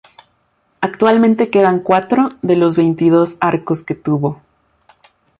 [0.79, 4.41] Actualmente quedan cuatro de los veintidós arcos que tuvo.